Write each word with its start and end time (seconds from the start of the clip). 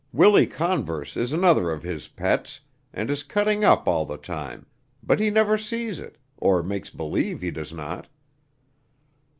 Willie 0.11 0.47
Converse 0.47 1.15
is 1.15 1.31
another 1.31 1.69
of 1.69 1.83
his 1.83 2.07
pets 2.07 2.59
and 2.91 3.11
is 3.11 3.21
cutting 3.21 3.63
up 3.63 3.87
all 3.87 4.03
the 4.03 4.17
time, 4.17 4.65
but 5.03 5.19
he 5.19 5.29
never 5.29 5.59
sees 5.59 5.99
it, 5.99 6.17
or 6.37 6.63
makes 6.63 6.89
believe 6.89 7.39
he 7.43 7.51
does 7.51 7.71
not." 7.71 8.07